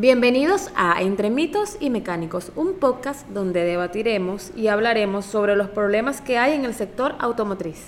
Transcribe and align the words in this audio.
Bienvenidos 0.00 0.70
a 0.76 1.02
Entre 1.02 1.28
mitos 1.28 1.76
y 1.80 1.90
mecánicos, 1.90 2.52
un 2.54 2.74
podcast 2.74 3.26
donde 3.30 3.64
debatiremos 3.64 4.52
y 4.54 4.68
hablaremos 4.68 5.24
sobre 5.24 5.56
los 5.56 5.70
problemas 5.70 6.20
que 6.20 6.38
hay 6.38 6.52
en 6.52 6.64
el 6.64 6.72
sector 6.72 7.16
automotriz. 7.18 7.86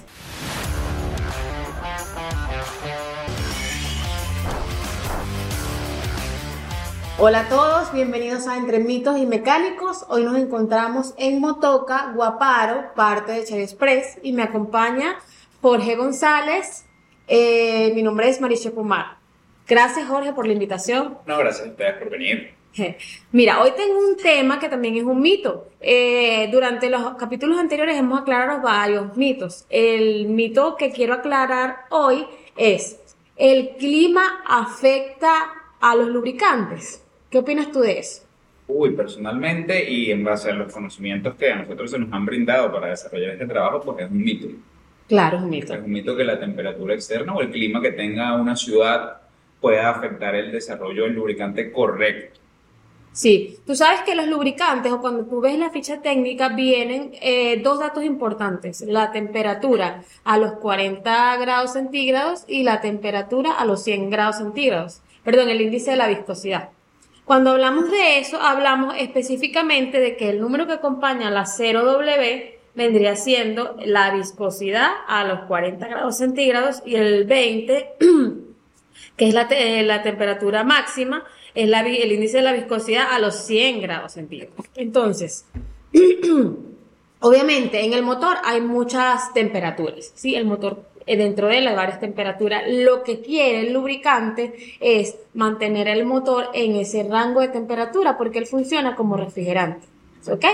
Hola 7.17 7.43
a 7.43 7.49
todos, 7.49 7.93
bienvenidos 7.93 8.49
a 8.49 8.57
Entre 8.57 8.81
mitos 8.81 9.17
y 9.17 9.27
mecánicos. 9.27 10.05
Hoy 10.09 10.25
nos 10.25 10.37
encontramos 10.37 11.15
en 11.17 11.41
Motoca, 11.41 12.11
Guaparo, 12.13 12.93
parte 12.97 13.31
de 13.31 13.45
Cherry 13.45 13.63
Express, 13.63 14.19
y 14.25 14.33
me 14.33 14.43
acompaña 14.43 15.15
Jorge 15.63 15.95
González. 15.95 16.87
Eh, 17.29 17.93
mi 17.95 18.03
nombre 18.03 18.29
es 18.29 18.41
Mariche 18.41 18.73
Pumar. 18.73 19.20
Gracias, 19.71 20.09
Jorge, 20.09 20.33
por 20.33 20.49
la 20.49 20.53
invitación. 20.53 21.17
No, 21.29 21.39
gracias 21.39 21.69
a 21.69 21.71
ustedes 21.71 21.95
por 21.95 22.11
venir. 22.11 22.55
Mira, 23.31 23.63
hoy 23.63 23.71
tengo 23.77 24.01
un 24.01 24.17
tema 24.17 24.59
que 24.59 24.69
también 24.69 24.97
es 24.97 25.05
un 25.05 25.21
mito. 25.21 25.69
Eh, 25.81 26.49
durante 26.51 26.91
los 26.91 27.15
capítulos 27.15 27.57
anteriores 27.57 27.97
hemos 27.97 28.21
aclarado 28.21 28.63
varios 28.63 29.17
mitos. 29.17 29.67
El 29.71 30.27
mito 30.27 30.75
que 30.77 30.91
quiero 30.91 31.15
aclarar 31.15 31.85
hoy 31.91 32.27
es, 32.57 32.99
¿el 33.37 33.77
clima 33.79 34.43
afecta 34.45 35.31
a 35.81 35.95
los 35.95 36.09
lubricantes? 36.09 37.05
¿Qué 37.31 37.39
opinas 37.39 37.71
tú 37.71 37.79
de 37.79 38.01
eso? 38.01 38.25
Uy, 38.67 38.91
personalmente 38.91 39.89
y 39.89 40.11
en 40.11 40.25
base 40.25 40.51
a 40.51 40.55
los 40.55 40.73
conocimientos 40.73 41.37
que 41.37 41.53
a 41.53 41.57
nosotros 41.57 41.93
se 41.93 41.99
nos 42.01 42.13
han 42.13 42.27
brindado 42.27 42.73
para 42.73 42.89
desarrollar 42.89 43.31
este 43.31 43.47
trabajo, 43.47 43.81
pues 43.83 44.05
es 44.05 44.11
un 44.11 44.19
mito. 44.19 44.49
Claro, 45.07 45.39
es 45.39 45.45
un 45.45 45.51
mito. 45.51 45.75
Es 45.75 45.81
un 45.81 45.93
mito 45.93 46.17
que 46.17 46.25
la 46.25 46.41
temperatura 46.41 46.95
externa 46.95 47.35
o 47.35 47.41
el 47.41 47.51
clima 47.51 47.81
que 47.81 47.93
tenga 47.93 48.35
una 48.35 48.57
ciudad 48.57 49.20
pueda 49.61 49.91
afectar 49.91 50.35
el 50.35 50.53
desarrollo 50.53 51.05
del 51.05 51.15
lubricante 51.15 51.71
correcto. 51.71 52.41
Sí, 53.13 53.59
tú 53.67 53.75
sabes 53.75 54.03
que 54.03 54.15
los 54.15 54.29
lubricantes 54.29 54.93
o 54.93 55.01
cuando 55.01 55.25
tú 55.25 55.41
ves 55.41 55.59
la 55.59 55.71
ficha 55.71 56.01
técnica 56.01 56.51
vienen 56.51 57.11
eh, 57.21 57.61
dos 57.61 57.81
datos 57.81 58.05
importantes, 58.05 58.83
la 58.83 59.11
temperatura 59.11 60.05
a 60.23 60.39
los 60.39 60.53
40 60.53 61.37
grados 61.39 61.73
centígrados 61.73 62.45
y 62.47 62.63
la 62.63 62.81
temperatura 62.81 63.53
a 63.53 63.65
los 63.65 63.83
100 63.83 64.11
grados 64.11 64.37
centígrados, 64.37 65.03
perdón, 65.25 65.49
el 65.49 65.61
índice 65.61 65.91
de 65.91 65.97
la 65.97 66.07
viscosidad. 66.07 66.71
Cuando 67.25 67.51
hablamos 67.51 67.91
de 67.91 68.21
eso, 68.21 68.41
hablamos 68.41 68.95
específicamente 68.97 69.99
de 69.99 70.17
que 70.17 70.31
el 70.31 70.41
número 70.41 70.67
que 70.69 70.75
acompaña 70.75 71.31
la 71.31 71.47
0W 71.47 72.55
vendría 72.75 73.17
siendo 73.17 73.77
la 73.85 74.13
viscosidad 74.15 74.89
a 75.09 75.25
los 75.25 75.41
40 75.43 75.87
grados 75.89 76.17
centígrados 76.17 76.83
y 76.87 76.95
el 76.95 77.25
20, 77.25 77.97
que 79.17 79.29
es 79.29 79.35
la, 79.35 79.49
la 79.83 80.03
temperatura 80.03 80.65
máxima, 80.65 81.25
es 81.55 81.69
la, 81.69 81.81
el 81.81 82.13
índice 82.13 82.39
de 82.39 82.43
la 82.43 82.53
viscosidad 82.53 83.13
a 83.13 83.19
los 83.19 83.35
100 83.35 83.83
grados 83.83 84.13
centígrados. 84.13 84.55
Entonces, 84.77 85.47
obviamente 87.21 87.85
en 87.85 87.93
el 87.93 88.03
motor 88.03 88.37
hay 88.45 88.61
muchas 88.61 89.33
temperaturas, 89.35 90.13
¿sí? 90.15 90.35
El 90.35 90.47
motor 90.47 90.91
eh, 91.07 91.17
dentro 91.17 91.49
de 91.49 91.59
él 91.59 91.67
hay 91.67 91.75
varias 91.75 92.01
temperaturas. 92.01 92.63
Lo 92.69 93.03
que 93.03 93.21
quiere 93.21 93.67
el 93.67 93.73
lubricante 93.73 94.77
es 94.81 95.17
mantener 95.35 95.89
el 95.89 96.05
motor 96.05 96.51
en 96.55 96.77
ese 96.77 97.03
rango 97.03 97.41
de 97.41 97.49
temperatura 97.49 98.17
porque 98.17 98.39
él 98.39 98.47
funciona 98.47 98.95
como 98.95 99.17
refrigerante. 99.17 99.87
¿Ok? 100.31 100.45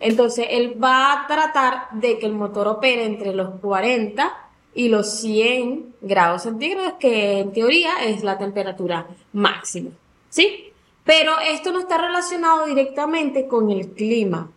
Entonces 0.00 0.46
él 0.50 0.82
va 0.82 1.12
a 1.12 1.26
tratar 1.26 1.90
de 1.92 2.18
que 2.18 2.26
el 2.26 2.32
motor 2.32 2.66
opere 2.68 3.04
entre 3.04 3.34
los 3.34 3.60
40 3.60 4.49
y 4.74 4.88
los 4.88 5.20
100 5.20 5.94
grados 6.00 6.42
centígrados, 6.42 6.94
que 7.00 7.40
en 7.40 7.52
teoría 7.52 8.04
es 8.04 8.22
la 8.22 8.38
temperatura 8.38 9.06
máxima. 9.32 9.90
¿Sí? 10.28 10.72
Pero 11.04 11.32
esto 11.40 11.72
no 11.72 11.80
está 11.80 11.98
relacionado 11.98 12.66
directamente 12.66 13.46
con 13.48 13.70
el 13.70 13.88
clima. 13.90 14.50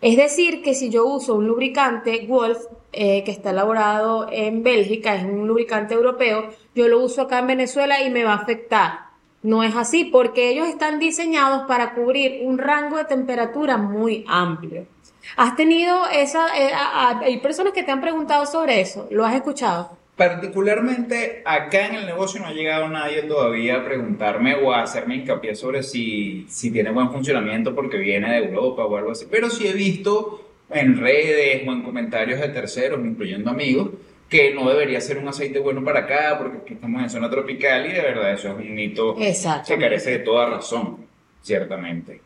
Es 0.00 0.16
decir, 0.16 0.62
que 0.62 0.74
si 0.74 0.90
yo 0.90 1.06
uso 1.06 1.36
un 1.36 1.46
lubricante 1.46 2.26
Wolf 2.26 2.58
eh, 2.92 3.22
que 3.22 3.30
está 3.30 3.50
elaborado 3.50 4.26
en 4.32 4.64
Bélgica, 4.64 5.14
es 5.14 5.24
un 5.24 5.46
lubricante 5.46 5.94
europeo, 5.94 6.48
yo 6.74 6.88
lo 6.88 7.00
uso 7.00 7.22
acá 7.22 7.38
en 7.38 7.46
Venezuela 7.46 8.02
y 8.02 8.10
me 8.10 8.24
va 8.24 8.32
a 8.32 8.38
afectar. 8.38 9.12
No 9.44 9.62
es 9.62 9.76
así, 9.76 10.04
porque 10.04 10.50
ellos 10.50 10.66
están 10.68 10.98
diseñados 10.98 11.66
para 11.68 11.94
cubrir 11.94 12.42
un 12.44 12.58
rango 12.58 12.96
de 12.96 13.04
temperatura 13.04 13.76
muy 13.76 14.24
amplio. 14.26 14.86
¿Has 15.36 15.56
tenido 15.56 16.08
esa... 16.08 16.46
Eh, 16.58 16.72
hay 17.24 17.38
personas 17.38 17.72
que 17.72 17.82
te 17.82 17.90
han 17.90 18.00
preguntado 18.00 18.46
sobre 18.46 18.80
eso, 18.80 19.08
¿lo 19.10 19.24
has 19.24 19.34
escuchado? 19.34 19.96
Particularmente 20.16 21.42
acá 21.44 21.86
en 21.88 21.94
el 21.94 22.06
negocio 22.06 22.40
no 22.40 22.46
ha 22.46 22.52
llegado 22.52 22.88
nadie 22.88 23.22
todavía 23.22 23.76
a 23.76 23.84
preguntarme 23.84 24.54
o 24.56 24.72
a 24.72 24.82
hacerme 24.82 25.16
hincapié 25.16 25.54
sobre 25.54 25.82
si, 25.82 26.46
si 26.48 26.70
tiene 26.70 26.90
buen 26.90 27.10
funcionamiento 27.10 27.74
porque 27.74 27.96
viene 27.96 28.30
de 28.30 28.46
Europa 28.46 28.84
o 28.84 28.96
algo 28.96 29.12
así, 29.12 29.26
pero 29.30 29.48
sí 29.48 29.66
he 29.66 29.72
visto 29.72 30.48
en 30.70 31.00
redes 31.00 31.66
o 31.66 31.72
en 31.72 31.82
comentarios 31.82 32.40
de 32.40 32.48
terceros, 32.48 33.00
incluyendo 33.02 33.50
amigos, 33.50 33.90
que 34.28 34.54
no 34.54 34.68
debería 34.68 35.00
ser 35.00 35.18
un 35.18 35.28
aceite 35.28 35.58
bueno 35.58 35.82
para 35.82 36.00
acá, 36.00 36.36
porque 36.38 36.58
aquí 36.58 36.74
estamos 36.74 37.02
en 37.02 37.10
zona 37.10 37.28
tropical 37.28 37.86
y 37.86 37.92
de 37.92 38.00
verdad 38.00 38.32
eso 38.32 38.48
es 38.48 38.54
un 38.54 38.74
mito 38.74 39.16
que 39.16 39.78
carece 39.78 40.10
de 40.10 40.18
toda 40.20 40.48
razón, 40.48 40.98
ciertamente. 41.42 42.20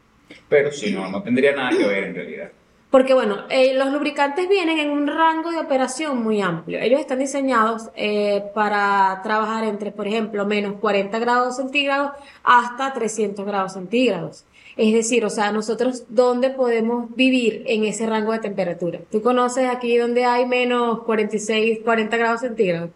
Pero 0.49 0.73
si 0.73 0.93
no, 0.93 1.09
no 1.09 1.23
tendría 1.23 1.55
nada 1.55 1.71
que 1.71 1.87
ver 1.87 2.05
en 2.05 2.15
realidad. 2.15 2.51
Porque 2.91 3.15
bueno, 3.15 3.39
eh, 3.51 3.75
los 3.75 3.93
lubricantes 3.93 4.49
vienen 4.49 4.79
en 4.79 4.91
un 4.91 5.07
rango 5.09 5.51
de 5.51 5.59
operación 5.59 6.23
muy 6.23 6.41
amplio. 6.41 6.79
Ellos 6.79 7.01
están 7.01 7.19
diseñados 7.19 7.91
eh, 7.97 8.45
para 8.55 9.21
trabajar 9.23 9.65
entre, 9.65 9.91
por 9.91 10.07
ejemplo, 10.07 10.47
menos 10.47 10.75
40 10.81 11.19
grados 11.19 11.57
centígrados 11.57 12.13
hasta 12.45 12.93
300 12.93 13.45
grados 13.45 13.73
centígrados. 13.73 14.45
Es 14.77 14.93
decir, 14.93 15.25
o 15.25 15.31
sea, 15.31 15.53
nosotros, 15.53 16.05
¿dónde 16.11 16.51
podemos 16.51 17.15
vivir 17.17 17.65
en 17.67 17.85
ese 17.85 18.07
rango 18.07 18.33
de 18.33 18.41
temperatura? 18.41 19.01
¿Tú 19.11 19.23
conoces 19.23 19.69
aquí 19.69 19.97
donde 19.97 20.25
hay 20.25 20.47
menos 20.47 21.03
46, 21.03 21.81
40 21.83 22.17
grados 22.17 22.41
centígrados? 22.43 22.91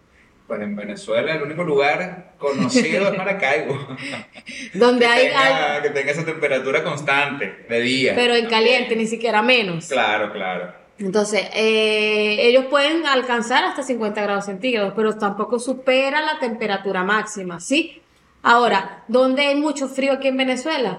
Pues 0.51 0.63
en 0.63 0.75
Venezuela 0.75 1.33
el 1.37 1.43
único 1.43 1.63
lugar 1.63 2.33
conocido 2.37 3.07
es 3.07 3.17
Maracaibo. 3.17 3.79
Donde 4.75 5.07
que 5.07 5.13
hay, 5.13 5.27
tenga, 5.29 5.83
Que 5.83 5.91
tenga 5.91 6.11
esa 6.11 6.25
temperatura 6.25 6.83
constante 6.83 7.67
de 7.69 7.81
día. 7.81 8.15
Pero 8.17 8.35
en 8.35 8.47
caliente, 8.49 8.97
ni 8.97 9.07
siquiera 9.07 9.43
menos. 9.43 9.87
Claro, 9.87 10.33
claro. 10.33 10.73
Entonces, 10.99 11.43
eh, 11.55 12.49
ellos 12.49 12.65
pueden 12.65 13.07
alcanzar 13.07 13.63
hasta 13.63 13.85
50 13.85 14.21
grados 14.23 14.47
centígrados, 14.47 14.93
pero 14.97 15.17
tampoco 15.17 15.61
supera 15.61 16.21
la 16.21 16.41
temperatura 16.41 17.05
máxima, 17.05 17.61
¿sí? 17.61 18.03
Ahora, 18.43 19.05
¿dónde 19.07 19.43
hay 19.43 19.55
mucho 19.55 19.87
frío 19.87 20.15
aquí 20.15 20.27
en 20.27 20.37
Venezuela? 20.37 20.99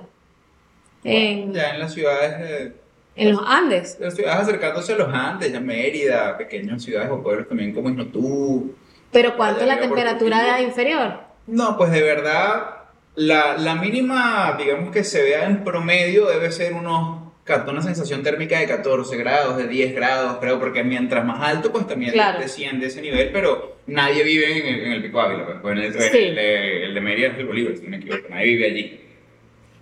en, 1.03 1.53
ya 1.53 1.72
en 1.72 1.79
las 1.79 1.94
ciudades... 1.94 2.72
en 3.18 3.31
los 3.33 3.41
Andes. 3.45 3.97
Las 4.00 4.16
ciudades 4.16 4.44
acercándose 4.44 4.94
a 4.94 4.95
los 4.95 5.13
Andes, 5.13 5.51
ya 5.51 5.59
Mérida, 5.59 6.38
pequeñas 6.38 6.83
ciudades 6.83 7.12
o 7.12 7.22
pueblos 7.22 7.50
también 7.50 7.73
como 7.73 7.89
Isnotú. 7.89 8.75
¿Pero 9.11 9.35
cuánto 9.35 9.61
es 9.61 9.67
la 9.67 9.79
temperatura 9.79 10.55
de 10.55 10.63
inferior? 10.63 11.19
No, 11.47 11.77
pues 11.77 11.91
de 11.91 12.01
verdad, 12.01 12.77
la, 13.16 13.57
la, 13.57 13.75
mínima, 13.75 14.55
digamos 14.57 14.91
que 14.91 15.03
se 15.03 15.23
vea 15.23 15.45
en 15.45 15.63
promedio, 15.63 16.27
debe 16.27 16.51
ser 16.51 16.73
unos 16.73 17.21
una 17.67 17.81
sensación 17.81 18.23
térmica 18.23 18.59
de 18.59 18.67
14 18.67 19.17
grados, 19.17 19.57
de 19.57 19.67
10 19.67 19.95
grados, 19.95 20.38
creo, 20.39 20.59
porque 20.59 20.83
mientras 20.83 21.25
más 21.25 21.41
alto, 21.41 21.71
pues 21.71 21.88
también 21.88 22.13
desciende 22.39 22.88
ese 22.88 23.01
nivel, 23.01 23.29
pero 23.33 23.77
nadie 23.88 24.23
vive 24.23 24.57
en 24.57 24.66
el, 24.66 24.85
en 24.85 24.91
el 24.94 25.01
Pico 25.01 25.19
Ávila, 25.19 25.59
pues, 25.61 25.77
el, 25.77 25.83
el, 25.83 26.35
de, 26.35 26.85
el 26.85 26.94
de 26.94 27.01
Mérida 27.01 27.27
es 27.27 27.38
el 27.39 27.47
Bolívar, 27.47 27.75
si 27.75 27.83
no 27.83 27.89
me 27.89 27.97
equivoco, 27.97 28.21
nadie 28.29 28.45
vive 28.45 28.66
allí. 28.66 29.01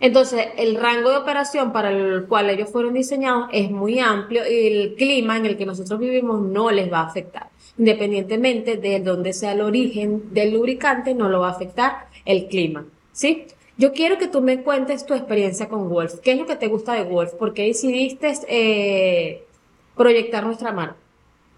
Entonces, 0.02 0.48
el 0.58 0.76
rango 0.76 1.10
de 1.10 1.18
operación 1.18 1.74
para 1.74 1.92
el 1.92 2.26
cual 2.28 2.50
ellos 2.50 2.72
fueron 2.72 2.94
diseñados 2.94 3.50
es 3.52 3.70
muy 3.70 4.00
amplio 4.00 4.44
y 4.50 4.68
el 4.68 4.96
clima 4.96 5.36
en 5.36 5.46
el 5.46 5.58
que 5.58 5.66
nosotros 5.66 6.00
vivimos 6.00 6.42
no 6.42 6.72
les 6.72 6.92
va 6.92 7.02
a 7.02 7.08
afectar. 7.08 7.50
Independientemente 7.80 8.78
de 8.78 9.00
dónde 9.00 9.34
sea 9.34 9.54
el 9.54 9.62
origen 9.62 10.34
del 10.34 10.54
lubricante, 10.54 11.16
no 11.16 11.30
lo 11.30 11.40
va 11.40 11.48
a 11.48 11.52
afectar 11.52 12.08
el 12.26 12.48
clima. 12.48 12.86
¿Sí? 13.14 13.46
Yo 13.78 13.94
quiero 13.94 14.18
que 14.18 14.28
tú 14.28 14.42
me 14.42 14.62
cuentes 14.62 15.06
tu 15.06 15.14
experiencia 15.14 15.70
con 15.70 15.90
Wolf. 15.90 16.16
¿Qué 16.22 16.34
es 16.34 16.38
lo 16.38 16.46
que 16.46 16.58
te 16.58 16.68
gusta 16.68 16.94
de 16.94 17.04
Wolf? 17.04 17.34
¿Por 17.36 17.54
qué 17.54 17.64
decidiste 17.64 18.34
eh, 18.50 19.46
proyectar 19.96 20.46
nuestra 20.46 20.74
marca? 20.74 20.98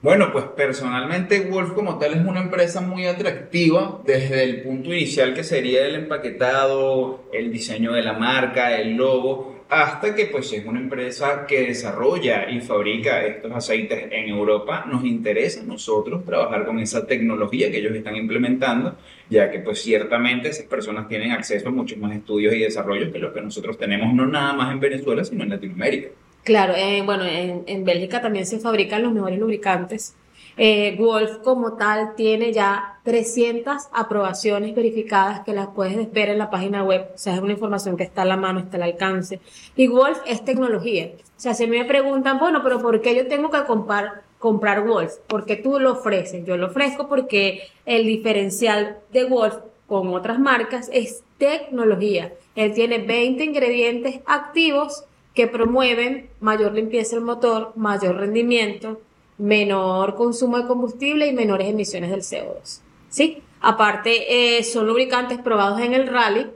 Bueno, 0.04 0.31
pues 0.31 0.46
personalmente 0.56 1.42
Wolf 1.42 1.74
como 1.74 2.00
tal 2.00 2.13
es 2.13 2.25
una 2.25 2.42
empresa 2.42 2.81
muy 2.81 3.06
atractiva 3.06 4.01
desde 4.04 4.44
el 4.44 4.63
punto 4.63 4.92
inicial 4.92 5.36
que 5.36 5.44
sería 5.44 5.86
el 5.86 5.94
empaquetado, 5.94 7.25
el 7.31 7.51
diseño 7.51 7.94
de 7.94 8.01
la 8.01 8.13
marca, 8.13 8.80
el 8.80 8.96
logo, 8.96 9.50
hasta 9.72 10.14
que 10.14 10.26
pues 10.26 10.52
es 10.52 10.66
una 10.66 10.82
empresa 10.82 11.46
que 11.48 11.68
desarrolla 11.68 12.50
y 12.50 12.60
fabrica 12.60 13.26
estos 13.26 13.54
aceites 13.54 14.04
en 14.12 14.28
Europa. 14.28 14.84
Nos 14.86 15.06
interesa 15.06 15.62
a 15.62 15.64
nosotros 15.64 16.26
trabajar 16.26 16.66
con 16.66 16.78
esa 16.80 17.08
tecnología 17.08 17.72
que 17.72 17.78
ellos 17.78 17.96
están 17.96 18.18
implementando, 18.18 18.98
ya 19.30 19.50
que 19.50 19.60
pues 19.60 19.82
ciertamente 19.82 20.50
esas 20.50 20.66
personas 20.66 21.08
tienen 21.08 21.32
acceso 21.32 21.70
a 21.70 21.72
muchos 21.72 21.98
más 22.00 22.14
estudios 22.14 22.54
y 22.54 22.60
desarrollos 22.60 23.14
que 23.14 23.20
los 23.20 23.32
que 23.32 23.42
nosotros 23.42 23.78
tenemos 23.78 24.14
no 24.14 24.28
nada 24.28 24.52
más 24.52 24.74
en 24.74 24.82
Venezuela, 24.82 25.24
sino 25.24 25.44
en 25.44 25.52
Latinoamérica. 25.52 26.10
Claro, 26.44 26.74
eh, 26.76 27.02
bueno, 27.06 27.24
en, 27.24 27.64
en, 27.66 27.86
Bélgica 27.86 28.20
también 28.20 28.46
se 28.46 28.60
fabrican 28.60 29.04
los 29.04 29.14
mejores 29.14 29.40
lubricantes. 29.40 30.18
Eh, 30.57 30.95
Wolf 31.00 31.38
como 31.44 31.74
tal 31.74 32.15
tiene 32.15 32.51
ya 32.53 33.00
300 33.03 33.88
aprobaciones 33.94 34.75
verificadas 34.75 35.42
que 35.42 35.53
las 35.53 35.68
puedes 35.68 36.12
ver 36.12 36.30
en 36.30 36.38
la 36.38 36.50
página 36.50 36.83
web. 36.83 37.09
O 37.13 37.18
sea, 37.18 37.36
es 37.36 37.42
una 37.42 37.53
información 37.53 37.98
que 37.98 38.03
está 38.03 38.24
a 38.24 38.25
la 38.25 38.38
mano, 38.38 38.59
está 38.59 38.77
al 38.77 38.83
alcance. 38.83 39.39
Y 39.75 39.88
Wolf 39.88 40.19
es 40.25 40.44
tecnología. 40.44 41.12
O 41.15 41.39
sea, 41.39 41.53
si 41.53 41.68
me 41.68 41.83
preguntan, 41.86 42.38
bueno, 42.39 42.62
pero 42.63 42.81
¿por 42.81 43.01
qué 43.01 43.15
yo 43.15 43.27
tengo 43.27 43.50
que 43.50 43.63
comprar, 43.63 44.24
comprar 44.39 44.86
Wolf? 44.86 45.13
Porque 45.27 45.56
tú 45.56 45.80
lo 45.80 45.94
ofreces. 45.94 46.45
Yo 46.45 46.57
lo 46.57 46.68
ofrezco 46.68 47.07
porque 47.07 47.63
el 47.86 48.06
diferencial 48.06 49.00
de 49.12 49.25
Wolf 49.25 49.56
con 49.88 50.09
otras 50.13 50.39
marcas 50.39 50.89
es 50.94 51.24
tecnología. 51.38 52.33
Él 52.56 52.74
tiene 52.74 53.00
20 53.00 53.44
ingredientes 53.44 54.19
activos 54.25 55.06
que 55.33 55.48
promueven 55.48 56.30
mayor 56.39 56.74
limpieza 56.74 57.15
del 57.15 57.25
motor, 57.25 57.74
mayor 57.75 58.18
rendimiento, 58.18 59.00
menor 59.38 60.16
consumo 60.16 60.57
de 60.57 60.68
combustible 60.68 61.28
y 61.28 61.33
menores 61.33 61.69
emisiones 61.69 62.12
del 62.12 62.22
CO2. 62.22 62.80
¿Sí? 63.10 63.42
Aparte, 63.60 64.57
eh, 64.57 64.63
son 64.63 64.88
lubricantes 64.88 65.39
probados 65.39 65.80
en 65.81 65.94
el 65.94 66.07
rally 66.07 66.48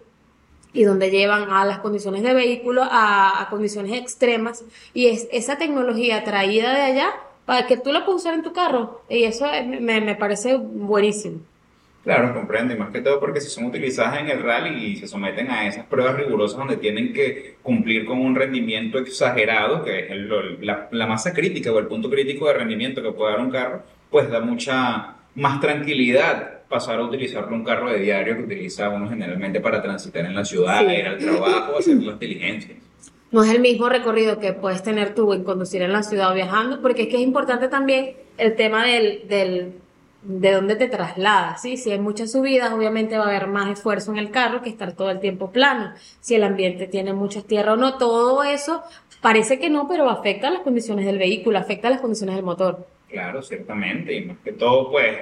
y 0.74 0.83
donde 0.83 1.10
llevan 1.10 1.50
a 1.50 1.66
las 1.66 1.80
condiciones 1.80 2.24
de 2.24 2.33
vehículo 2.33 2.83
a, 2.83 3.48
condiciones 3.50 3.94
extremas 3.94 4.63
y 4.94 5.07
es 5.07 5.27
esa 5.31 5.57
tecnología 5.57 6.24
traída 6.24 6.74
de 6.74 6.81
allá 6.81 7.13
para 7.45 7.68
que 7.68 7.77
tú 7.77 7.94
la 7.94 8.06
puedas 8.06 8.22
usar 8.22 8.33
en 8.33 8.44
tu 8.44 8.54
carro 8.54 9.01
y 9.07 9.24
eso 9.24 9.45
me, 9.66 10.01
me 10.01 10.16
parece 10.16 10.57
buenísimo. 10.57 11.39
Claro, 12.06 12.36
comprende, 12.36 12.75
más 12.75 12.92
que 12.92 13.02
todo 13.02 13.19
porque 13.19 13.42
si 13.42 13.50
son 13.50 13.66
utilizadas 13.66 14.19
en 14.19 14.30
el 14.30 14.44
rally 14.44 14.92
y 14.92 14.96
se 14.96 15.07
someten 15.07 15.50
a 15.50 15.68
esas 15.68 15.88
pruebas 15.88 16.16
rigurosas 16.16 16.60
donde 16.60 16.78
tienen 16.78 17.12
que 17.12 17.56
cumplir 17.63 18.06
con 18.06 18.19
un 18.19 18.36
rendimiento 18.36 19.00
exagerado, 19.00 19.84
que 19.84 20.02
es 20.02 20.16
la, 20.62 21.07
masa 21.07 21.34
crítica 21.34 21.72
o 21.72 21.80
el 21.80 21.88
punto 21.88 22.07
crítico 22.07 22.48
de 22.48 22.54
rendimiento 22.54 23.02
que 23.02 23.12
puede 23.12 23.31
dar 23.31 23.42
un 23.42 23.50
carro, 23.50 23.81
pues 24.12 24.30
da 24.30 24.40
mucha 24.40 25.16
más 25.34 25.60
tranquilidad 25.60 26.60
pasar 26.69 27.00
a 27.00 27.06
utilizar 27.06 27.52
un 27.52 27.63
carro 27.63 27.90
de 27.90 27.98
diario 27.98 28.38
que 28.38 28.44
utiliza 28.44 28.88
uno 28.90 29.10
generalmente 29.10 29.60
para 29.60 29.81
transitar 29.81 30.25
en 30.25 30.36
la 30.36 30.46
ciudad, 30.46 30.88
ir 30.92 31.07
al 31.07 31.18
trabajo, 31.18 31.80
hacer 31.80 31.96
las 32.04 32.19
diligencias. 32.19 32.78
No 33.31 33.44
es 33.44 33.50
el 33.50 33.62
mismo 33.62 33.90
recorrido 33.90 34.38
que 34.40 34.54
puedes 34.54 34.84
tener 34.84 35.16
tú 35.16 35.34
en 35.34 35.44
conducir 35.44 35.81
en 35.81 35.92
la 35.92 36.04
ciudad 36.04 36.31
o 36.31 36.36
viajando, 36.36 36.84
porque 36.84 37.04
es 37.04 37.07
que 37.07 37.16
es 37.16 37.24
importante 37.24 37.68
también 37.68 38.12
el 38.38 38.56
tema 38.56 38.86
del, 38.86 39.28
del 39.28 39.74
de 40.27 40.51
dónde 40.51 40.75
te 40.75 40.88
trasladas, 40.88 41.62
¿sí? 41.62 41.77
Si 41.77 41.92
hay 41.92 42.00
muchas 42.00 42.31
subidas, 42.31 42.74
obviamente 42.74 43.18
va 43.18 43.25
a 43.25 43.27
haber 43.27 43.48
más 43.48 43.69
esfuerzo 43.69 44.12
en 44.12 44.18
el 44.18 44.31
carro 44.31 44.62
que 44.62 44.69
estar 44.69 44.94
todo 44.94 45.12
el 45.12 45.19
tiempo 45.19 45.51
plano. 45.51 45.94
Si 46.19 46.33
el 46.33 46.44
ambiente 46.44 46.88
tiene 46.88 47.13
mucha 47.13 47.44
tierra 47.44 47.74
o 47.74 47.75
no, 47.75 47.98
todo 47.98 48.44
eso 48.44 48.83
parece 49.22 49.60
que 49.60 49.69
no, 49.69 49.88
pero 49.88 50.10
afecta 50.10 50.48
a 50.48 50.51
las 50.51 50.62
condiciones 50.62 51.06
del 51.06 51.19
vehículo, 51.19 51.60
afecta 51.60 51.88
a 51.88 51.92
las 51.92 52.01
condiciones 52.01 52.36
del 52.36 52.45
motor. 52.45 52.88
Claro, 53.10 53.42
ciertamente, 53.44 54.13
y 54.13 54.25
más 54.25 54.38
que 54.44 54.51
todo, 54.51 54.92
pues, 54.92 55.16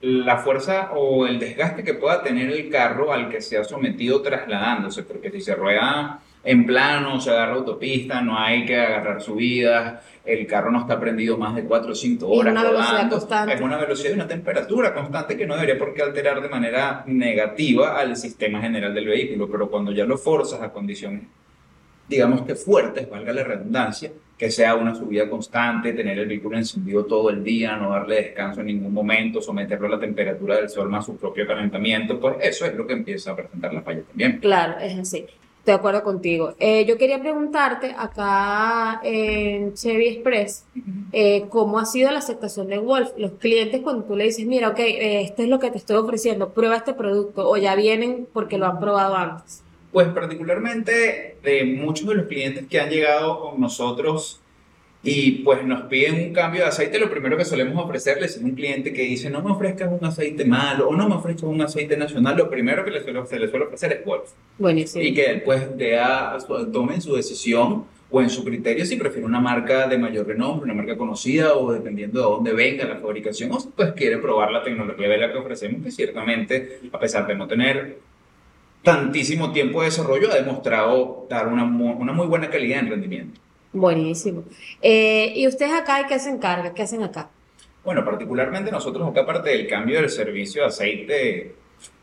la 0.00 0.38
fuerza 0.38 0.92
o 0.92 1.26
el 1.26 1.38
desgaste 1.38 1.84
que 1.84 1.94
pueda 1.94 2.22
tener 2.22 2.50
el 2.50 2.70
carro 2.70 3.12
al 3.12 3.28
que 3.28 3.42
se 3.42 3.58
ha 3.58 3.64
sometido 3.64 4.22
trasladándose, 4.22 5.02
porque 5.02 5.30
si 5.30 5.40
se 5.40 5.54
rueda 5.54 6.20
en 6.48 6.64
plano, 6.64 7.20
se 7.20 7.28
agarra 7.28 7.56
autopista, 7.56 8.22
no 8.22 8.38
hay 8.38 8.64
que 8.64 8.74
agarrar 8.74 9.20
subidas, 9.20 10.02
el 10.24 10.46
carro 10.46 10.70
no 10.70 10.80
está 10.80 10.98
prendido 10.98 11.36
más 11.36 11.54
de 11.54 11.64
4 11.64 11.92
o 11.92 11.94
5 11.94 12.26
horas. 12.26 12.54
Es 12.54 12.60
una 12.60 12.70
velocidad 12.70 13.10
constante. 13.10 13.54
Es 13.54 13.60
una 13.60 13.76
velocidad 13.76 14.10
y 14.12 14.14
una 14.14 14.28
temperatura 14.28 14.94
constante 14.94 15.36
que 15.36 15.46
no 15.46 15.56
debería 15.56 15.78
por 15.78 15.92
qué 15.92 16.00
alterar 16.00 16.40
de 16.40 16.48
manera 16.48 17.04
negativa 17.06 18.00
al 18.00 18.16
sistema 18.16 18.62
general 18.62 18.94
del 18.94 19.08
vehículo, 19.08 19.46
pero 19.46 19.68
cuando 19.68 19.92
ya 19.92 20.06
lo 20.06 20.16
forzas 20.16 20.62
a 20.62 20.72
condiciones, 20.72 21.24
digamos 22.08 22.40
que 22.40 22.54
fuertes, 22.54 23.10
valga 23.10 23.34
la 23.34 23.44
redundancia, 23.44 24.10
que 24.38 24.50
sea 24.50 24.74
una 24.74 24.94
subida 24.94 25.28
constante, 25.28 25.92
tener 25.92 26.18
el 26.18 26.28
vehículo 26.28 26.56
encendido 26.56 27.04
todo 27.04 27.28
el 27.28 27.44
día, 27.44 27.76
no 27.76 27.90
darle 27.90 28.22
descanso 28.22 28.62
en 28.62 28.68
ningún 28.68 28.94
momento, 28.94 29.42
someterlo 29.42 29.86
a 29.88 29.90
la 29.90 30.00
temperatura 30.00 30.56
del 30.56 30.70
sol 30.70 30.88
más 30.88 31.04
su 31.04 31.14
propio 31.18 31.46
calentamiento, 31.46 32.18
pues 32.18 32.36
eso 32.40 32.64
es 32.64 32.74
lo 32.74 32.86
que 32.86 32.94
empieza 32.94 33.32
a 33.32 33.36
presentar 33.36 33.74
la 33.74 33.82
falla 33.82 34.00
también. 34.00 34.38
Claro, 34.38 34.78
es 34.78 34.98
así 34.98 35.26
de 35.68 35.74
acuerdo 35.74 36.02
contigo. 36.02 36.54
Eh, 36.58 36.84
yo 36.86 36.96
quería 36.96 37.20
preguntarte 37.20 37.94
acá 37.96 39.00
en 39.02 39.74
Chevy 39.74 40.08
Express, 40.08 40.64
eh, 41.12 41.44
¿cómo 41.50 41.78
ha 41.78 41.84
sido 41.84 42.10
la 42.10 42.18
aceptación 42.18 42.68
de 42.68 42.78
Wolf? 42.78 43.10
Los 43.16 43.32
clientes 43.32 43.82
cuando 43.82 44.04
tú 44.04 44.16
le 44.16 44.24
dices, 44.24 44.46
mira, 44.46 44.70
ok, 44.70 44.78
eh, 44.78 45.20
esto 45.22 45.42
es 45.42 45.48
lo 45.48 45.58
que 45.58 45.70
te 45.70 45.78
estoy 45.78 45.96
ofreciendo, 45.96 46.50
prueba 46.50 46.76
este 46.76 46.94
producto, 46.94 47.48
o 47.48 47.56
ya 47.56 47.74
vienen 47.74 48.26
porque 48.32 48.58
lo 48.58 48.66
han 48.66 48.80
probado 48.80 49.14
antes. 49.14 49.62
Pues 49.92 50.08
particularmente 50.08 51.36
de 51.42 51.64
muchos 51.64 52.08
de 52.08 52.14
los 52.14 52.26
clientes 52.26 52.66
que 52.66 52.80
han 52.80 52.90
llegado 52.90 53.40
con 53.40 53.60
nosotros 53.60 54.40
y 55.02 55.42
pues 55.42 55.64
nos 55.64 55.82
piden 55.82 56.14
un 56.16 56.32
cambio 56.32 56.62
de 56.62 56.68
aceite, 56.68 56.98
lo 56.98 57.08
primero 57.08 57.36
que 57.36 57.44
solemos 57.44 57.84
ofrecerles 57.84 58.36
es 58.36 58.42
un 58.42 58.52
cliente 58.52 58.92
que 58.92 59.02
dice, 59.02 59.30
no 59.30 59.42
me 59.42 59.52
ofrezcas 59.52 59.90
un 59.92 60.04
aceite 60.04 60.44
malo 60.44 60.88
o 60.88 60.96
no 60.96 61.08
me 61.08 61.14
ofrezcas 61.14 61.44
un 61.44 61.60
aceite 61.60 61.96
nacional, 61.96 62.36
lo 62.36 62.50
primero 62.50 62.84
que 62.84 62.90
les 62.90 63.04
suele, 63.04 63.24
se 63.26 63.38
les 63.38 63.50
suele 63.50 63.66
ofrecer 63.66 63.92
es 63.92 64.04
Wolf. 64.04 64.30
Buenísimo. 64.58 65.04
Y 65.04 65.14
que 65.14 65.34
después 65.34 65.76
de 65.76 65.98
tomen 66.72 67.00
su 67.00 67.14
decisión 67.14 67.84
o 68.10 68.22
en 68.22 68.30
su 68.30 68.42
criterio 68.42 68.84
si 68.84 68.96
prefiere 68.96 69.24
una 69.24 69.38
marca 69.38 69.86
de 69.86 69.98
mayor 69.98 70.26
renombre, 70.26 70.64
una 70.64 70.74
marca 70.74 70.96
conocida 70.96 71.54
o 71.54 71.72
dependiendo 71.72 72.20
de 72.20 72.26
dónde 72.26 72.52
venga 72.52 72.84
la 72.84 72.96
fabricación 72.96 73.52
o 73.52 73.58
pues 73.76 73.92
quiere 73.92 74.18
probar 74.18 74.50
la 74.50 74.64
tecnología 74.64 75.08
de 75.08 75.18
la 75.18 75.30
que 75.30 75.38
ofrecemos 75.38 75.84
que 75.84 75.90
ciertamente 75.92 76.80
a 76.90 76.98
pesar 76.98 77.26
de 77.26 77.36
no 77.36 77.46
tener 77.46 77.98
tantísimo 78.82 79.52
tiempo 79.52 79.80
de 79.80 79.86
desarrollo 79.86 80.30
ha 80.30 80.34
demostrado 80.34 81.26
dar 81.28 81.48
una, 81.48 81.64
una 81.64 82.12
muy 82.12 82.26
buena 82.26 82.48
calidad 82.48 82.80
en 82.80 82.90
rendimiento. 82.90 83.40
Buenísimo. 83.72 84.44
Eh, 84.80 85.32
¿Y 85.36 85.46
ustedes 85.46 85.72
acá 85.72 86.06
qué 86.08 86.18
se 86.18 86.30
encargan? 86.30 86.74
¿Qué 86.74 86.82
hacen 86.82 87.02
acá? 87.02 87.28
Bueno, 87.84 88.04
particularmente 88.04 88.70
nosotros 88.70 89.08
acá, 89.08 89.22
aparte 89.22 89.50
del 89.50 89.66
cambio 89.66 90.00
del 90.00 90.10
servicio 90.10 90.62
de 90.62 90.68
aceite, 90.68 91.54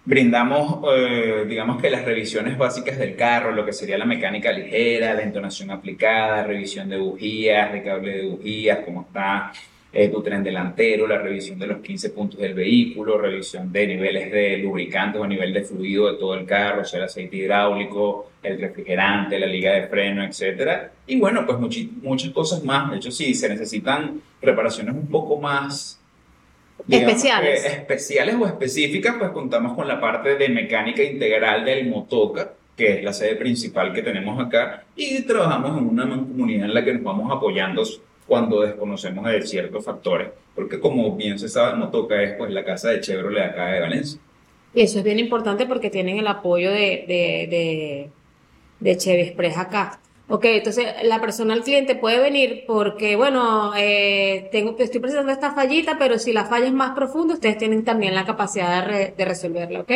brindamos, 0.06 0.84
eh, 0.96 1.46
digamos 1.48 1.82
que 1.82 1.90
las 1.90 2.06
revisiones 2.06 2.58
básicas 2.58 2.98
del 2.98 3.16
carro, 3.16 3.52
lo 3.52 3.66
que 3.66 3.74
sería 3.74 3.98
la 3.98 4.06
mecánica 4.06 4.52
ligera, 4.52 5.14
la 5.14 5.24
entonación 5.24 5.72
aplicada, 5.72 6.44
revisión 6.44 6.90
de 6.90 6.98
bujías, 6.98 7.74
de 7.74 7.84
cable 7.84 8.18
de 8.18 8.26
bujías, 8.28 8.80
cómo 8.86 9.02
está 9.02 9.52
eh, 9.98 10.10
tu 10.10 10.22
tren 10.22 10.44
delantero, 10.44 11.08
la 11.08 11.18
revisión 11.18 11.58
de 11.58 11.68
los 11.68 11.78
15 11.80 12.10
puntos 12.10 12.38
del 12.38 12.54
vehículo, 12.54 13.18
revisión 13.18 13.72
de 13.72 13.88
niveles 13.88 14.30
de 14.30 14.58
lubricantes 14.58 15.22
o 15.22 15.26
nivel 15.26 15.54
de 15.54 15.64
fluido 15.64 16.12
de 16.12 16.20
todo 16.20 16.36
el 16.36 16.46
carro, 16.46 16.82
o 16.82 16.84
sea, 16.84 17.00
el 17.00 17.06
aceite 17.06 17.38
hidráulico, 17.38 18.32
el 18.44 18.60
refrigerante, 18.60 19.40
la 19.40 19.46
liga 19.46 19.72
de 19.72 19.88
freno, 19.88 20.26
etcétera. 20.26 20.92
Y 21.08 21.18
bueno, 21.18 21.46
pues 21.46 21.58
muchas 22.02 22.32
cosas 22.32 22.62
más. 22.66 22.92
De 22.92 22.98
hecho, 22.98 23.10
si 23.10 23.34
se 23.34 23.48
necesitan 23.48 24.20
reparaciones 24.42 24.96
un 24.96 25.08
poco 25.08 25.40
más 25.40 25.98
especiales. 26.90 27.64
especiales 27.64 28.36
o 28.36 28.46
específicas, 28.48 29.16
pues 29.18 29.32
contamos 29.32 29.76
con 29.76 29.88
la 29.88 30.02
parte 30.02 30.36
de 30.36 30.50
mecánica 30.50 31.04
integral 31.04 31.64
del 31.64 31.88
motoca, 31.88 32.52
que 32.76 32.98
es 32.98 33.04
la 33.06 33.14
sede 33.14 33.38
principal 33.38 33.94
que 33.94 34.02
tenemos 34.02 34.46
acá, 34.46 34.84
y 34.94 35.22
trabajamos 35.22 35.78
en 35.78 35.88
una 35.88 36.04
comunidad 36.10 36.66
en 36.66 36.74
la 36.74 36.84
que 36.84 36.96
nos 36.96 37.04
vamos 37.04 37.32
apoyando 37.32 37.86
cuando 38.28 38.62
desconocemos 38.62 39.26
de 39.26 39.42
ciertos 39.44 39.86
factores, 39.86 40.30
porque 40.56 40.80
como 40.80 41.16
bien 41.16 41.38
se 41.38 41.50
sabe, 41.50 41.78
Motoca 41.78 42.22
es 42.22 42.34
pues 42.38 42.52
la 42.52 42.64
casa 42.64 42.90
de 42.90 43.02
Chevrolet 43.02 43.44
acá 43.44 43.68
de 43.68 43.82
Valencia. 43.82 44.20
Y 44.74 44.82
eso 44.82 45.00
es 45.00 45.06
bien 45.06 45.20
importante 45.20 45.66
porque 45.66 45.90
tienen 45.90 46.18
el 46.18 46.28
apoyo 46.28 46.72
de, 46.72 47.06
de, 47.08 48.10
de, 48.80 48.98
Chevy 48.98 49.22
Express 49.22 49.58
acá. 49.58 50.00
Ok, 50.28 50.46
entonces 50.46 50.88
la 51.04 51.22
persona, 51.22 51.54
el 51.54 51.62
cliente 51.62 51.96
puede 51.96 52.20
venir 52.20 52.64
porque, 52.66 53.16
bueno, 53.16 53.74
eh, 53.78 54.50
tengo, 54.52 54.76
estoy 54.80 55.00
presentando 55.00 55.32
esta 55.32 55.54
fallita, 55.54 55.98
pero 56.00 56.18
si 56.18 56.34
la 56.34 56.46
falla 56.46 56.66
es 56.66 56.74
más 56.74 56.96
profunda, 56.96 57.36
ustedes 57.36 57.58
tienen 57.58 57.86
también 57.86 58.16
la 58.16 58.26
capacidad 58.26 58.88
de, 58.88 59.14
de 59.16 59.26
resolverla, 59.26 59.82
¿ok? 59.82 59.92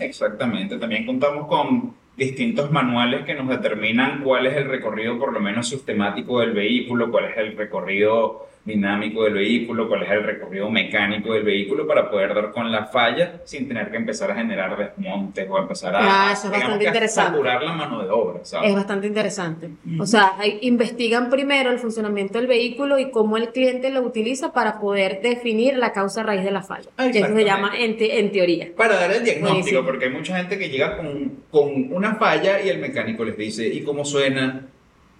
Exactamente, 0.00 0.78
también 0.78 1.06
contamos 1.06 1.46
con 1.46 1.94
distintos 2.20 2.70
manuales 2.70 3.24
que 3.24 3.34
nos 3.34 3.48
determinan 3.48 4.22
cuál 4.22 4.46
es 4.46 4.54
el 4.54 4.66
recorrido 4.66 5.18
por 5.18 5.32
lo 5.32 5.40
menos 5.40 5.70
sistemático 5.70 6.40
del 6.40 6.52
vehículo, 6.52 7.10
cuál 7.10 7.24
es 7.24 7.38
el 7.38 7.56
recorrido 7.56 8.46
dinámico 8.64 9.24
del 9.24 9.34
vehículo, 9.34 9.88
cuál 9.88 10.02
es 10.02 10.10
el 10.10 10.22
recorrido 10.22 10.70
mecánico 10.70 11.32
del 11.32 11.42
vehículo 11.42 11.86
para 11.86 12.10
poder 12.10 12.34
dar 12.34 12.50
con 12.52 12.70
la 12.70 12.86
falla 12.86 13.40
sin 13.44 13.66
tener 13.66 13.90
que 13.90 13.96
empezar 13.96 14.30
a 14.30 14.34
generar 14.34 14.76
desmontes 14.76 15.48
o 15.48 15.58
empezar 15.58 15.96
a, 15.96 16.30
ah, 16.30 16.36
saturar 16.36 17.62
la 17.62 17.72
mano 17.72 18.02
de 18.02 18.10
obra. 18.10 18.40
Es 18.42 18.74
bastante 18.74 19.06
interesante. 19.06 19.70
O 19.98 20.06
sea, 20.06 20.34
investigan 20.60 21.30
primero 21.30 21.70
el 21.70 21.78
funcionamiento 21.78 22.38
del 22.38 22.46
vehículo 22.46 22.98
y 22.98 23.10
cómo 23.10 23.36
el 23.36 23.48
cliente 23.48 23.90
lo 23.90 24.02
utiliza 24.02 24.52
para 24.52 24.78
poder 24.78 25.20
definir 25.22 25.76
la 25.76 25.92
causa 25.92 26.22
raíz 26.22 26.44
de 26.44 26.50
la 26.50 26.62
falla. 26.62 26.90
Que 26.96 27.18
eso 27.18 27.34
se 27.34 27.44
llama 27.44 27.72
en, 27.78 27.96
en, 27.98 28.30
teoría. 28.30 28.68
Para 28.76 28.96
dar 28.96 29.12
el 29.12 29.24
diagnóstico, 29.24 29.84
porque 29.84 30.06
hay 30.06 30.12
mucha 30.12 30.36
gente 30.36 30.58
que 30.58 30.68
llega 30.68 30.98
con, 30.98 31.38
con 31.50 31.92
una 31.92 32.14
falla 32.16 32.60
y 32.62 32.68
el 32.68 32.78
mecánico 32.78 33.24
les 33.24 33.36
dice, 33.36 33.66
¿y 33.66 33.82
cómo 33.82 34.04
suena? 34.04 34.66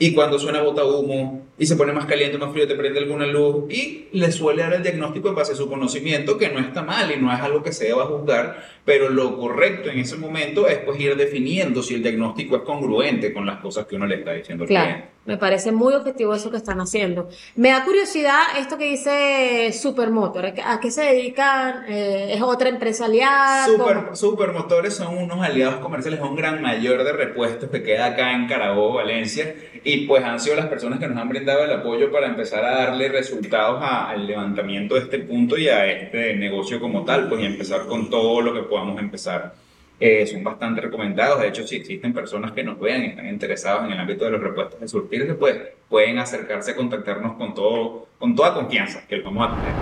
Y 0.03 0.15
cuando 0.15 0.39
suena 0.39 0.63
bota 0.63 0.83
humo 0.83 1.43
y 1.59 1.67
se 1.67 1.77
pone 1.77 1.93
más 1.93 2.07
caliente 2.07 2.39
más 2.39 2.53
frío 2.53 2.67
te 2.67 2.75
prende 2.75 2.99
alguna 2.99 3.27
luz 3.27 3.71
y 3.71 4.09
le 4.13 4.33
suele 4.33 4.63
dar 4.63 4.73
el 4.73 4.83
diagnóstico 4.83 5.29
en 5.29 5.35
base 5.35 5.53
a 5.53 5.57
su 5.57 5.69
conocimiento 5.69 6.39
que 6.39 6.49
no 6.49 6.59
está 6.59 6.83
mal 6.83 7.13
y 7.13 7.21
no 7.21 7.31
es 7.31 7.39
algo 7.39 7.63
que 7.63 7.71
se 7.71 7.85
deba 7.85 8.07
juzgar 8.07 8.80
pero 8.85 9.09
lo 9.09 9.39
correcto 9.39 9.91
en 9.91 9.99
ese 9.99 10.17
momento 10.17 10.67
es 10.67 10.79
pues 10.79 10.99
ir 11.01 11.17
definiendo 11.17 11.83
si 11.83 11.95
el 11.95 12.03
diagnóstico 12.03 12.57
es 12.57 12.63
congruente 12.63 13.33
con 13.33 13.47
las 13.47 13.59
cosas 13.59 13.87
que 13.87 13.97
uno 13.97 14.07
le 14.07 14.17
está 14.17 14.33
diciendo 14.33 14.65
al 14.65 14.69
Claro, 14.69 14.87
cliente. 14.87 15.09
me 15.27 15.37
parece 15.37 15.71
muy 15.73 15.93
objetivo 15.95 16.35
eso 16.35 16.51
que 16.51 16.57
están 16.57 16.81
haciendo. 16.81 17.29
Me 17.57 17.71
da 17.71 17.85
curiosidad 17.85 18.41
esto 18.59 18.79
que 18.79 18.85
dice 18.87 19.71
Supermotor. 19.73 20.47
¿A 20.47 20.55
qué- 20.55 20.63
¿A 20.63 20.81
qué 20.81 20.91
se 20.91 21.03
dedican? 21.03 21.85
Eh, 21.89 22.33
¿Es 22.35 22.43
otra 22.43 22.69
empresa 22.69 23.05
aliada? 23.05 23.67
Super. 23.67 24.17
Supermotores 24.17 24.95
son 24.95 25.17
unos 25.19 25.41
aliados 25.45 25.77
comerciales, 25.77 26.21
es 26.21 26.27
un 26.27 26.37
gran 26.37 26.63
mayor 26.63 27.05
de 27.05 27.13
repuestos 27.13 27.71
que 27.71 27.83
queda 27.83 28.07
acá 28.07 28.33
en 28.33 28.47
Carabobo, 28.49 28.95
Valencia, 28.95 29.55
y 29.85 30.07
pues 30.07 30.25
han 30.25 30.41
sido 30.41 30.57
las 30.57 30.67
personas 30.67 30.99
que 30.99 31.07
nos 31.09 31.17
han 31.19 31.29
brindado 31.29 31.65
el 31.65 31.73
apoyo 31.73 32.11
para 32.11 32.27
empezar 32.27 32.65
a 32.65 32.87
darle 32.87 33.09
resultados 33.09 33.81
a- 33.83 34.11
al 34.11 34.27
levantamiento 34.27 34.95
de 34.95 35.01
este 35.03 35.19
punto 35.21 35.57
y 35.57 35.69
a 35.69 35.87
este 35.87 36.35
negocio 36.35 36.81
como 36.81 37.05
tal, 37.05 37.29
pues 37.29 37.43
y 37.43 37.47
empezar 37.47 37.87
con 37.87 38.11
todo 38.11 38.41
lo 38.41 38.53
que 38.55 38.61
podamos 38.63 38.80
empezar. 38.89 39.55
Eh, 40.03 40.27
son 40.27 40.43
bastante 40.43 40.81
recomendados, 40.81 41.41
de 41.41 41.49
hecho 41.49 41.67
si 41.67 41.77
existen 41.77 42.15
personas 42.15 42.53
que 42.53 42.65
nos 42.65 42.81
vean 42.81 43.03
y 43.03 43.07
están 43.09 43.29
interesados 43.29 43.85
en 43.85 43.93
el 43.93 44.01
ámbito 44.01 44.25
de 44.25 44.31
los 44.31 44.41
repuestos 44.41 44.81
de 44.81 44.89
surtirse, 44.89 45.35
pues 45.35 45.59
pueden 45.91 46.19
acercarse 46.19 46.71
a 46.71 46.77
contactarnos 46.77 47.37
con, 47.37 47.53
todo, 47.53 48.07
con 48.19 48.35
toda 48.35 48.55
confianza 48.55 49.07
que 49.07 49.17
los 49.17 49.27
vamos 49.27 49.49
a 49.49 49.57
tener. 49.57 49.75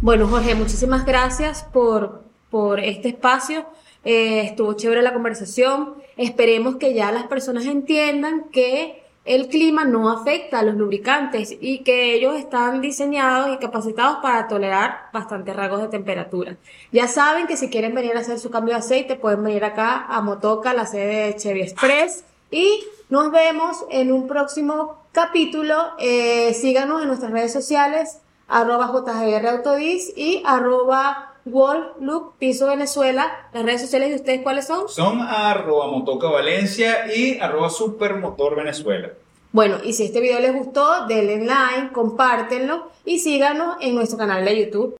Bueno, 0.00 0.28
Jorge, 0.28 0.54
muchísimas 0.54 1.04
gracias 1.04 1.64
por, 1.64 2.22
por 2.48 2.80
este 2.80 3.08
espacio. 3.08 3.66
Eh, 4.04 4.42
estuvo 4.46 4.72
chévere 4.74 5.02
la 5.02 5.12
conversación. 5.12 5.94
Esperemos 6.16 6.76
que 6.76 6.94
ya 6.94 7.10
las 7.12 7.24
personas 7.24 7.66
entiendan 7.66 8.44
que 8.52 9.02
el 9.26 9.48
clima 9.48 9.84
no 9.84 10.10
afecta 10.10 10.60
a 10.60 10.62
los 10.62 10.76
lubricantes 10.76 11.56
y 11.60 11.80
que 11.80 12.14
ellos 12.14 12.36
están 12.36 12.80
diseñados 12.80 13.54
y 13.54 13.58
capacitados 13.58 14.18
para 14.22 14.46
tolerar 14.46 15.10
bastantes 15.12 15.54
rasgos 15.54 15.82
de 15.82 15.88
temperatura. 15.88 16.56
Ya 16.92 17.08
saben 17.08 17.46
que 17.46 17.56
si 17.56 17.68
quieren 17.68 17.94
venir 17.94 18.16
a 18.16 18.20
hacer 18.20 18.38
su 18.38 18.50
cambio 18.50 18.74
de 18.74 18.80
aceite, 18.80 19.16
pueden 19.16 19.42
venir 19.42 19.64
acá 19.64 20.06
a 20.08 20.20
Motoca, 20.20 20.72
la 20.72 20.86
sede 20.86 21.26
de 21.26 21.36
Chevy 21.36 21.62
Express. 21.62 22.24
Y 22.50 22.84
nos 23.08 23.32
vemos 23.32 23.84
en 23.90 24.12
un 24.12 24.28
próximo 24.28 24.98
capítulo. 25.10 25.74
Eh, 25.98 26.54
síganos 26.54 27.02
en 27.02 27.08
nuestras 27.08 27.32
redes 27.32 27.52
sociales, 27.52 28.18
arroba 28.46 28.92
JGR 28.92 29.46
Autodis 29.48 30.12
y 30.16 30.42
arroba 30.46 31.35
Wolf 31.46 31.96
Look 32.00 32.34
Piso 32.38 32.66
Venezuela. 32.66 33.48
Las 33.52 33.64
redes 33.64 33.80
sociales 33.80 34.10
de 34.10 34.16
ustedes, 34.16 34.42
¿cuáles 34.42 34.66
son? 34.66 34.88
Son 34.88 35.20
arroba 35.20 35.86
motoca 35.88 36.28
Valencia 36.28 37.12
y 37.14 37.38
arroba 37.38 37.70
supermotor 37.70 38.56
Venezuela. 38.56 39.10
Bueno, 39.52 39.76
y 39.82 39.94
si 39.94 40.04
este 40.04 40.20
video 40.20 40.38
les 40.40 40.52
gustó, 40.52 41.06
denle 41.06 41.46
like, 41.46 41.92
compártenlo 41.92 42.90
y 43.06 43.20
síganos 43.20 43.76
en 43.80 43.94
nuestro 43.94 44.18
canal 44.18 44.44
de 44.44 44.64
YouTube. 44.64 44.94